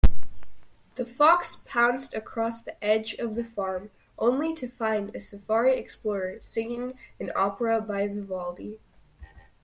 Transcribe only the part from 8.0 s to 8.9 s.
Vivaldi.